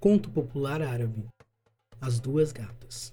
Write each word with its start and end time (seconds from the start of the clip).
Conto 0.00 0.30
popular 0.30 0.80
árabe: 0.80 1.26
As 2.00 2.18
duas 2.18 2.52
gatas. 2.52 3.12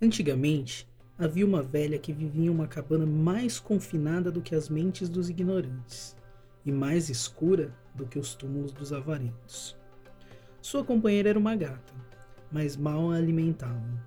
Antigamente, 0.00 0.86
havia 1.18 1.44
uma 1.44 1.64
velha 1.64 1.98
que 1.98 2.12
vivia 2.12 2.44
em 2.44 2.48
uma 2.48 2.68
cabana 2.68 3.04
mais 3.04 3.58
confinada 3.58 4.30
do 4.30 4.40
que 4.40 4.54
as 4.54 4.68
mentes 4.68 5.08
dos 5.08 5.28
ignorantes 5.28 6.16
e 6.64 6.70
mais 6.70 7.08
escura 7.08 7.74
do 7.92 8.06
que 8.06 8.20
os 8.20 8.36
túmulos 8.36 8.70
dos 8.70 8.92
avarentos. 8.92 9.76
Sua 10.62 10.84
companheira 10.84 11.30
era 11.30 11.38
uma 11.40 11.56
gata, 11.56 11.92
mas 12.52 12.76
mal 12.76 13.10
a 13.10 13.16
alimentavam. 13.16 14.00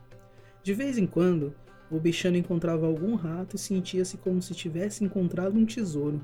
De 0.64 0.74
vez 0.74 0.98
em 0.98 1.06
quando, 1.06 1.54
o 1.92 2.00
bichano 2.00 2.38
encontrava 2.38 2.88
algum 2.88 3.16
rato 3.16 3.58
e 3.58 3.60
sentia-se 3.60 4.16
como 4.16 4.42
se 4.42 4.56
tivesse 4.56 5.04
encontrado 5.04 5.60
um 5.60 5.66
tesouro. 5.66 6.24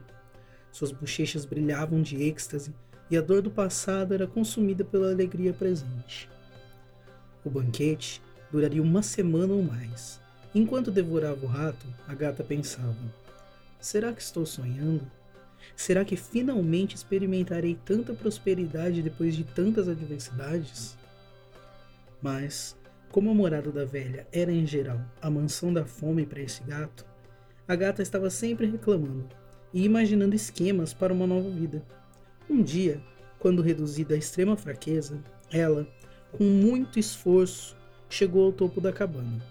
Suas 0.72 0.94
bochechas 0.94 1.44
brilhavam 1.44 2.02
de 2.02 2.24
êxtase 2.24 2.74
e 3.10 3.18
a 3.18 3.22
dor 3.22 3.42
do 3.42 3.52
passado 3.52 4.14
era 4.14 4.28
consumida 4.28 4.84
pela 4.84 5.12
alegria 5.12 5.54
presente. 5.54 6.30
O 7.44 7.50
banquete 7.50 8.22
duraria 8.52 8.82
uma 8.82 9.02
semana 9.02 9.54
ou 9.54 9.64
mais. 9.64 10.20
Enquanto 10.56 10.92
devorava 10.92 11.46
o 11.46 11.50
rato, 11.50 11.86
a 12.08 12.14
gata 12.14 12.44
pensava: 12.44 12.96
será 13.80 14.14
que 14.14 14.22
estou 14.22 14.46
sonhando? 14.46 15.06
Será 15.76 16.06
que 16.06 16.16
finalmente 16.16 16.96
experimentarei 16.96 17.78
tanta 17.86 18.14
prosperidade 18.14 19.02
depois 19.02 19.36
de 19.36 19.44
tantas 19.44 19.88
adversidades? 19.88 20.98
Mas, 22.22 22.76
como 23.12 23.30
a 23.30 23.34
morada 23.34 23.72
da 23.72 23.86
velha 23.86 24.28
era 24.32 24.52
em 24.52 24.66
geral 24.66 25.02
a 25.22 25.30
mansão 25.30 25.74
da 25.74 25.86
fome 25.86 26.26
para 26.26 26.42
esse 26.42 26.64
gato, 26.64 27.06
a 27.68 27.76
gata 27.76 28.02
estava 28.02 28.30
sempre 28.30 28.68
reclamando 28.68 29.30
e 29.74 29.84
imaginando 29.84 30.36
esquemas 30.36 30.94
para 30.94 31.14
uma 31.14 31.26
nova 31.26 31.50
vida. 31.50 31.82
Um 32.54 32.62
dia, 32.62 33.02
quando 33.40 33.64
reduzida 33.64 34.14
à 34.14 34.18
extrema 34.18 34.56
fraqueza, 34.56 35.20
ela, 35.52 35.88
com 36.32 36.44
muito 36.44 37.00
esforço, 37.00 37.76
chegou 38.08 38.46
ao 38.46 38.54
topo 38.54 38.80
da 38.80 38.94
cabana. 38.94 39.42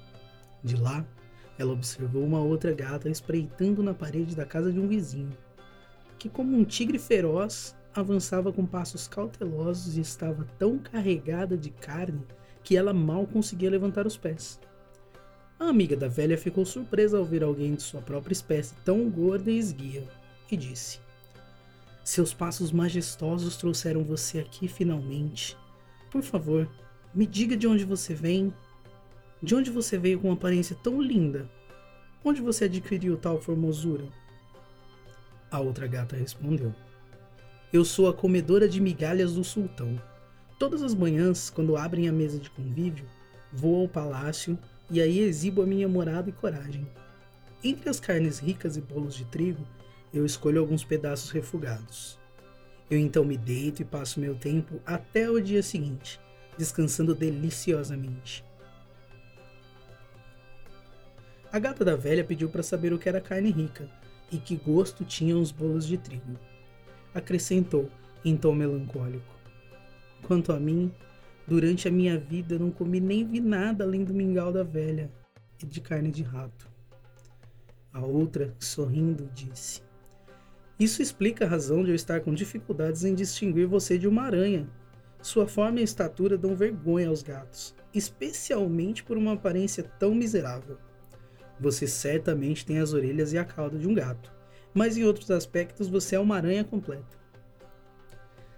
De 0.62 0.76
lá, 0.76 1.04
ela 1.58 1.72
observou 1.72 2.22
uma 2.22 2.40
outra 2.40 2.72
gata 2.72 3.08
espreitando 3.08 3.82
na 3.82 3.92
parede 3.92 4.36
da 4.36 4.46
casa 4.46 4.72
de 4.72 4.78
um 4.78 4.86
vizinho, 4.86 5.36
que, 6.16 6.28
como 6.28 6.56
um 6.56 6.62
tigre 6.62 6.96
feroz, 6.96 7.74
avançava 7.92 8.52
com 8.52 8.64
passos 8.64 9.08
cautelosos 9.08 9.96
e 9.96 10.00
estava 10.00 10.46
tão 10.56 10.78
carregada 10.78 11.56
de 11.56 11.70
carne 11.70 12.24
que 12.62 12.76
ela 12.76 12.94
mal 12.94 13.26
conseguia 13.26 13.68
levantar 13.68 14.06
os 14.06 14.16
pés. 14.16 14.60
A 15.58 15.64
amiga 15.64 15.96
da 15.96 16.06
velha 16.06 16.38
ficou 16.38 16.64
surpresa 16.64 17.18
ao 17.18 17.24
ver 17.24 17.42
alguém 17.42 17.74
de 17.74 17.82
sua 17.82 18.00
própria 18.00 18.32
espécie 18.32 18.76
tão 18.84 19.10
gorda 19.10 19.50
e 19.50 19.58
esguia 19.58 20.04
e 20.48 20.56
disse: 20.56 21.01
seus 22.04 22.34
passos 22.34 22.72
majestosos 22.72 23.56
trouxeram 23.56 24.02
você 24.02 24.40
aqui 24.40 24.66
finalmente. 24.66 25.56
Por 26.10 26.22
favor, 26.22 26.68
me 27.14 27.26
diga 27.26 27.56
de 27.56 27.66
onde 27.66 27.84
você 27.84 28.12
vem. 28.14 28.52
De 29.42 29.54
onde 29.54 29.70
você 29.70 29.96
veio 29.96 30.18
com 30.18 30.28
uma 30.28 30.34
aparência 30.34 30.76
tão 30.82 31.00
linda? 31.00 31.48
Onde 32.24 32.40
você 32.40 32.64
adquiriu 32.64 33.16
tal 33.16 33.40
formosura? 33.40 34.06
A 35.50 35.60
outra 35.60 35.86
gata 35.86 36.16
respondeu: 36.16 36.74
Eu 37.72 37.84
sou 37.84 38.08
a 38.08 38.14
comedora 38.14 38.68
de 38.68 38.80
migalhas 38.80 39.34
do 39.34 39.44
sultão. 39.44 40.00
Todas 40.58 40.82
as 40.82 40.94
manhãs, 40.94 41.50
quando 41.50 41.76
abrem 41.76 42.08
a 42.08 42.12
mesa 42.12 42.38
de 42.38 42.50
convívio, 42.50 43.04
vou 43.52 43.82
ao 43.82 43.88
palácio 43.88 44.58
e 44.90 45.00
aí 45.00 45.20
exibo 45.20 45.62
a 45.62 45.66
minha 45.66 45.88
morada 45.88 46.30
e 46.30 46.32
coragem. 46.32 46.86
Entre 47.62 47.88
as 47.88 48.00
carnes 48.00 48.38
ricas 48.38 48.76
e 48.76 48.80
bolos 48.80 49.14
de 49.14 49.24
trigo, 49.24 49.66
eu 50.12 50.26
escolho 50.26 50.60
alguns 50.60 50.84
pedaços 50.84 51.30
refugados. 51.30 52.18
Eu 52.90 52.98
então 52.98 53.24
me 53.24 53.38
deito 53.38 53.80
e 53.80 53.84
passo 53.84 54.20
meu 54.20 54.34
tempo 54.34 54.80
até 54.84 55.30
o 55.30 55.40
dia 55.40 55.62
seguinte, 55.62 56.20
descansando 56.58 57.14
deliciosamente. 57.14 58.44
A 61.50 61.58
gata 61.58 61.84
da 61.84 61.96
velha 61.96 62.24
pediu 62.24 62.48
para 62.48 62.62
saber 62.62 62.92
o 62.92 62.98
que 62.98 63.08
era 63.08 63.20
carne 63.20 63.50
rica 63.50 63.88
e 64.30 64.36
que 64.38 64.56
gosto 64.56 65.04
tinham 65.04 65.40
os 65.40 65.50
bolos 65.50 65.86
de 65.86 65.96
trigo. 65.96 66.38
Acrescentou, 67.14 67.90
em 68.24 68.36
tom 68.36 68.54
melancólico: 68.54 69.34
Quanto 70.22 70.52
a 70.52 70.60
mim, 70.60 70.92
durante 71.46 71.88
a 71.88 71.90
minha 71.90 72.18
vida 72.18 72.58
não 72.58 72.70
comi 72.70 73.00
nem 73.00 73.26
vi 73.26 73.40
nada 73.40 73.84
além 73.84 74.04
do 74.04 74.14
mingau 74.14 74.52
da 74.52 74.62
velha 74.62 75.10
e 75.62 75.66
de 75.66 75.80
carne 75.80 76.10
de 76.10 76.22
rato. 76.22 76.70
A 77.92 78.00
outra, 78.00 78.54
sorrindo, 78.58 79.28
disse: 79.34 79.82
isso 80.82 81.02
explica 81.02 81.44
a 81.44 81.48
razão 81.48 81.84
de 81.84 81.90
eu 81.90 81.94
estar 81.94 82.20
com 82.20 82.34
dificuldades 82.34 83.04
em 83.04 83.14
distinguir 83.14 83.66
você 83.66 83.98
de 83.98 84.08
uma 84.08 84.22
aranha. 84.22 84.68
Sua 85.20 85.46
forma 85.46 85.80
e 85.80 85.84
estatura 85.84 86.36
dão 86.36 86.56
vergonha 86.56 87.08
aos 87.08 87.22
gatos, 87.22 87.74
especialmente 87.94 89.04
por 89.04 89.16
uma 89.16 89.34
aparência 89.34 89.84
tão 89.84 90.14
miserável. 90.14 90.78
Você 91.60 91.86
certamente 91.86 92.66
tem 92.66 92.78
as 92.78 92.92
orelhas 92.92 93.32
e 93.32 93.38
a 93.38 93.44
cauda 93.44 93.78
de 93.78 93.86
um 93.86 93.94
gato, 93.94 94.32
mas 94.74 94.96
em 94.96 95.04
outros 95.04 95.30
aspectos 95.30 95.88
você 95.88 96.16
é 96.16 96.18
uma 96.18 96.36
aranha 96.36 96.64
completa. 96.64 97.20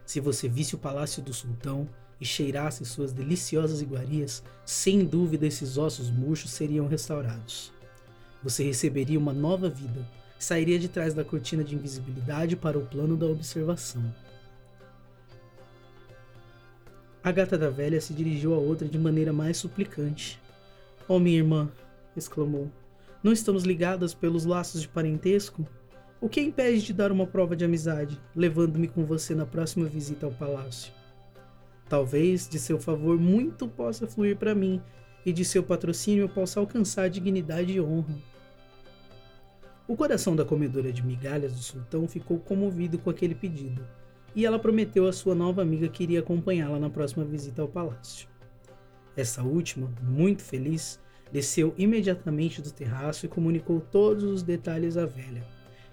Se 0.07 0.21
você 0.21 0.49
visse 0.49 0.75
o 0.75 0.79
palácio 0.79 1.23
do 1.23 1.35
sultão 1.35 1.89
e 2.21 2.25
cheirasse 2.25 2.85
suas 2.85 3.13
deliciosas 3.13 3.83
iguarias, 3.83 4.43
sem 4.65 5.05
dúvida 5.05 5.47
esses 5.47 5.77
ossos 5.77 6.11
murchos 6.11 6.53
seriam 6.53 6.87
restaurados. 6.87 7.73
Você 8.43 8.63
receberia 8.63 9.19
uma 9.19 9.33
nova 9.33 9.69
vida 9.69 10.07
sairia 10.45 10.79
de 10.79 10.89
trás 10.89 11.15
da 11.15 11.25
cortina 11.25 11.65
de 11.65 11.75
invisibilidade 11.75 12.55
para 12.55 12.79
o 12.79 12.87
plano 12.87 13.17
da 13.17 13.27
observação. 13.27 14.05
A 17.23 17.33
gata 17.33 17.57
da 17.57 17.71
velha 17.71 18.01
se 18.01 18.13
dirigiu 18.13 18.53
à 18.55 18.59
outra 18.59 18.87
de 18.87 18.99
maneira 18.99 19.33
mais 19.33 19.57
suplicante. 19.57 20.39
Oh, 21.09 21.19
minha 21.19 21.39
irmã, 21.39 21.73
exclamou, 22.15 22.71
não 23.23 23.33
estamos 23.33 23.65
ligadas 23.65 24.13
pelos 24.13 24.45
laços 24.45 24.83
de 24.83 24.89
parentesco? 24.89 25.67
O 26.21 26.29
que 26.29 26.43
impede 26.43 26.83
de 26.83 26.93
dar 26.93 27.11
uma 27.11 27.27
prova 27.27 27.57
de 27.57 27.65
amizade, 27.65 28.21
levando-me 28.37 28.87
com 28.87 29.05
você 29.05 29.35
na 29.35 29.47
próxima 29.47 29.87
visita 29.87 30.27
ao 30.27 30.33
palácio? 30.33 30.93
Talvez 31.89 32.47
de 32.47 32.59
seu 32.59 32.79
favor 32.79 33.19
muito 33.19 33.67
possa 33.67 34.07
fluir 34.07 34.37
para 34.37 34.55
mim, 34.55 34.81
e 35.25 35.33
de 35.33 35.45
seu 35.45 35.63
patrocínio 35.63 36.25
eu 36.25 36.29
possa 36.29 36.61
alcançar 36.61 37.09
dignidade 37.09 37.73
e 37.73 37.81
honra. 37.81 38.34
O 39.87 39.95
coração 39.95 40.35
da 40.35 40.47
comedora 40.47 40.91
de 40.91 41.05
migalhas 41.05 41.53
do 41.53 41.63
sultão 41.63 42.09
ficou 42.09 42.39
comovido 42.39 42.99
com 42.99 43.11
aquele 43.11 43.35
pedido, 43.35 43.87
e 44.35 44.47
ela 44.47 44.59
prometeu 44.59 45.07
à 45.07 45.13
sua 45.13 45.35
nova 45.35 45.61
amiga 45.61 45.89
que 45.89 46.03
iria 46.03 46.21
acompanhá-la 46.21 46.79
na 46.79 46.89
próxima 46.89 47.23
visita 47.23 47.61
ao 47.61 47.69
palácio. 47.69 48.27
Essa 49.15 49.43
última, 49.43 49.93
muito 50.03 50.43
feliz, 50.43 50.99
desceu 51.31 51.75
imediatamente 51.77 52.63
do 52.63 52.71
terraço 52.71 53.27
e 53.27 53.29
comunicou 53.29 53.79
todos 53.79 54.25
os 54.25 54.43
detalhes 54.43 54.97
à 54.97 55.05
velha, 55.05 55.47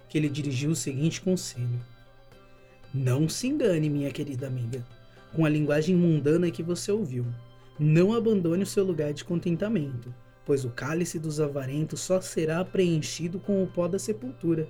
que 0.08 0.22
lhe 0.22 0.30
dirigiu 0.30 0.72
o 0.72 0.76
seguinte 0.76 1.20
conselho: 1.20 1.82
Não 2.94 3.28
se 3.28 3.48
engane, 3.48 3.90
minha 3.90 4.10
querida 4.10 4.48
amiga, 4.48 4.86
com 5.36 5.46
a 5.46 5.50
linguagem 5.50 5.98
mundana 5.98 6.50
que 6.50 6.64
você 6.64 6.94
ouviu. 6.94 7.26
Não 7.78 8.14
abandone 8.14 8.64
o 8.64 8.68
seu 8.68 8.86
lugar 8.86 9.12
de 9.12 9.26
contentamento 9.26 10.14
pois 10.52 10.66
o 10.66 10.70
cálice 10.70 11.18
dos 11.18 11.40
avarentos 11.40 12.02
só 12.02 12.20
será 12.20 12.66
preenchido 12.66 13.40
com 13.40 13.64
o 13.64 13.68
pó 13.68 13.88
da 13.88 13.98
sepultura, 13.98 14.68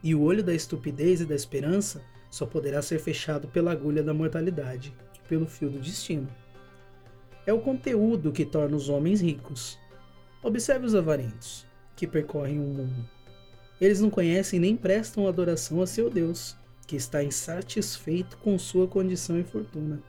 e 0.00 0.14
o 0.14 0.22
olho 0.22 0.44
da 0.44 0.54
estupidez 0.54 1.20
e 1.20 1.24
da 1.24 1.34
esperança 1.34 2.00
só 2.30 2.46
poderá 2.46 2.80
ser 2.80 3.00
fechado 3.00 3.48
pela 3.48 3.72
agulha 3.72 4.00
da 4.00 4.14
mortalidade 4.14 4.94
e 5.12 5.28
pelo 5.28 5.44
fio 5.44 5.68
do 5.68 5.80
destino. 5.80 6.28
É 7.44 7.52
o 7.52 7.60
conteúdo 7.60 8.30
que 8.30 8.46
torna 8.46 8.76
os 8.76 8.88
homens 8.88 9.20
ricos. 9.20 9.76
Observe 10.40 10.86
os 10.86 10.94
avarentos, 10.94 11.66
que 11.96 12.06
percorrem 12.06 12.60
o 12.60 12.62
mundo. 12.62 13.04
Eles 13.80 14.00
não 14.00 14.10
conhecem 14.10 14.60
nem 14.60 14.76
prestam 14.76 15.26
adoração 15.26 15.82
a 15.82 15.86
seu 15.88 16.08
Deus, 16.08 16.56
que 16.86 16.94
está 16.94 17.24
insatisfeito 17.24 18.36
com 18.36 18.56
sua 18.56 18.86
condição 18.86 19.36
e 19.36 19.42
fortuna. 19.42 20.00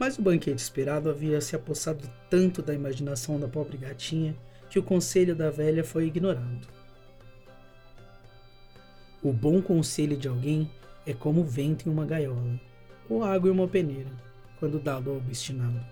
Mas 0.00 0.16
o 0.16 0.22
banquete 0.22 0.62
esperado 0.62 1.10
havia 1.10 1.42
se 1.42 1.54
apossado 1.54 2.10
tanto 2.30 2.62
da 2.62 2.72
imaginação 2.72 3.38
da 3.38 3.46
pobre 3.46 3.76
gatinha 3.76 4.34
que 4.70 4.78
o 4.78 4.82
conselho 4.82 5.36
da 5.36 5.50
velha 5.50 5.84
foi 5.84 6.06
ignorado. 6.06 6.66
O 9.22 9.30
bom 9.30 9.60
conselho 9.60 10.16
de 10.16 10.26
alguém 10.26 10.70
é 11.04 11.12
como 11.12 11.42
o 11.42 11.44
vento 11.44 11.86
em 11.86 11.92
uma 11.92 12.06
gaiola, 12.06 12.58
ou 13.10 13.22
água 13.22 13.50
em 13.50 13.52
uma 13.52 13.68
peneira, 13.68 14.08
quando 14.58 14.78
dado 14.78 15.10
ao 15.10 15.18
obstinado. 15.18 15.84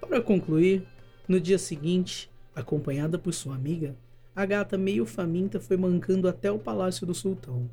Para 0.00 0.20
concluir, 0.20 0.84
no 1.28 1.40
dia 1.40 1.58
seguinte, 1.58 2.28
acompanhada 2.52 3.16
por 3.16 3.32
sua 3.32 3.54
amiga, 3.54 3.94
a 4.34 4.44
gata 4.44 4.76
meio 4.76 5.06
faminta 5.06 5.60
foi 5.60 5.76
mancando 5.76 6.26
até 6.26 6.50
o 6.50 6.58
palácio 6.58 7.06
do 7.06 7.14
sultão. 7.14 7.70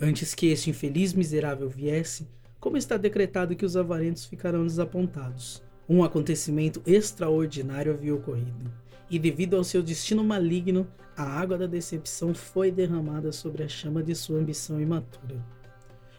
Antes 0.00 0.34
que 0.34 0.48
este 0.48 0.70
infeliz 0.70 1.12
miserável 1.12 1.68
viesse, 1.68 2.26
como 2.60 2.76
está 2.76 2.96
decretado 2.96 3.54
que 3.54 3.64
os 3.64 3.76
avarentos 3.76 4.24
ficarão 4.24 4.64
desapontados. 4.66 5.62
Um 5.88 6.02
acontecimento 6.02 6.82
extraordinário 6.86 7.92
havia 7.92 8.14
ocorrido, 8.14 8.72
e 9.08 9.18
devido 9.18 9.56
ao 9.56 9.62
seu 9.62 9.82
destino 9.82 10.24
maligno, 10.24 10.86
a 11.16 11.22
água 11.22 11.56
da 11.56 11.66
decepção 11.66 12.34
foi 12.34 12.70
derramada 12.70 13.30
sobre 13.32 13.62
a 13.62 13.68
chama 13.68 14.02
de 14.02 14.14
sua 14.14 14.38
ambição 14.38 14.80
imatura. 14.80 15.36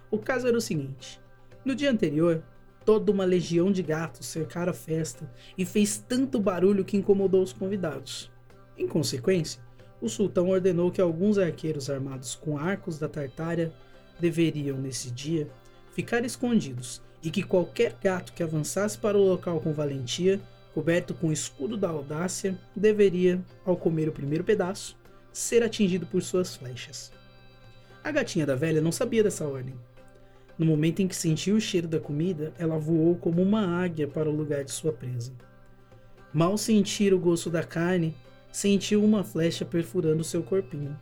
O 0.09 0.17
caso 0.17 0.47
era 0.47 0.57
o 0.57 0.61
seguinte: 0.61 1.19
no 1.65 1.75
dia 1.75 1.91
anterior, 1.91 2.41
toda 2.85 3.11
uma 3.11 3.25
legião 3.25 3.69
de 3.69 3.83
gatos 3.83 4.25
cercara 4.27 4.71
a 4.71 4.73
festa 4.73 5.29
e 5.57 5.65
fez 5.65 5.97
tanto 5.97 6.39
barulho 6.39 6.85
que 6.85 6.95
incomodou 6.95 7.43
os 7.43 7.51
convidados. 7.51 8.31
Em 8.77 8.87
consequência, 8.87 9.61
o 9.99 10.07
sultão 10.07 10.49
ordenou 10.49 10.91
que 10.91 11.01
alguns 11.01 11.37
arqueiros 11.37 11.89
armados 11.89 12.35
com 12.35 12.57
arcos 12.57 12.97
da 12.97 13.09
Tartária 13.09 13.73
deveriam, 14.19 14.77
nesse 14.77 15.11
dia, 15.11 15.49
ficar 15.97 16.23
escondidos 16.23 17.01
e 17.23 17.31
que 17.31 17.41
qualquer 17.41 17.97
gato 17.99 18.31
que 18.31 18.43
avançasse 18.43 18.95
para 18.95 19.17
o 19.17 19.29
local 19.29 19.59
com 19.59 19.73
valentia, 19.73 20.39
coberto 20.71 21.11
com 21.15 21.29
o 21.29 21.33
escudo 21.33 21.75
da 21.75 21.89
audácia, 21.89 22.55
deveria, 22.75 23.43
ao 23.65 23.75
comer 23.75 24.07
o 24.07 24.11
primeiro 24.11 24.43
pedaço, 24.43 24.95
ser 25.33 25.63
atingido 25.63 26.05
por 26.05 26.21
suas 26.21 26.55
flechas. 26.55 27.11
A 28.03 28.11
gatinha 28.11 28.45
da 28.45 28.53
velha 28.53 28.79
não 28.79 28.91
sabia 28.91 29.23
dessa 29.23 29.47
ordem. 29.47 29.73
No 30.55 30.67
momento 30.67 31.01
em 31.01 31.07
que 31.07 31.15
sentiu 31.15 31.55
o 31.55 31.61
cheiro 31.61 31.87
da 31.87 31.99
comida, 31.99 32.53
ela 32.59 32.77
voou 32.77 33.15
como 33.15 33.41
uma 33.41 33.83
águia 33.83 34.07
para 34.07 34.29
o 34.29 34.35
lugar 34.35 34.63
de 34.63 34.71
sua 34.71 34.93
presa. 34.93 35.33
Mal 36.31 36.59
sentir 36.59 37.11
o 37.11 37.19
gosto 37.19 37.49
da 37.49 37.63
carne, 37.63 38.15
sentiu 38.51 39.03
uma 39.03 39.23
flecha 39.23 39.65
perfurando 39.65 40.23
seu 40.23 40.43
corpinho. 40.43 40.95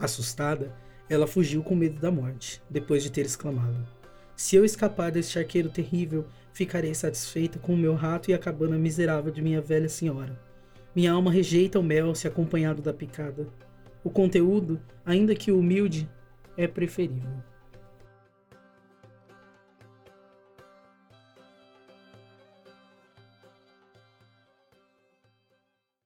Assustada, 0.00 0.74
ela 1.08 1.28
fugiu 1.28 1.62
com 1.62 1.76
medo 1.76 2.00
da 2.00 2.10
morte, 2.10 2.60
depois 2.68 3.04
de 3.04 3.12
ter 3.12 3.24
exclamado: 3.24 3.86
Se 4.36 4.54
eu 4.54 4.66
escapar 4.66 5.10
deste 5.10 5.38
arqueiro 5.38 5.70
terrível, 5.70 6.26
ficarei 6.52 6.94
satisfeita 6.94 7.58
com 7.58 7.72
o 7.72 7.76
meu 7.76 7.94
rato 7.94 8.30
e 8.30 8.34
a 8.34 8.38
cabana 8.38 8.76
miserável 8.76 9.32
de 9.32 9.40
minha 9.40 9.62
velha 9.62 9.88
senhora. 9.88 10.38
Minha 10.94 11.12
alma 11.12 11.32
rejeita 11.32 11.80
o 11.80 11.82
mel 11.82 12.14
se 12.14 12.28
acompanhado 12.28 12.82
da 12.82 12.92
picada. 12.92 13.48
O 14.04 14.10
conteúdo, 14.10 14.78
ainda 15.06 15.34
que 15.34 15.50
humilde, 15.50 16.06
é 16.54 16.68
preferível. 16.68 17.42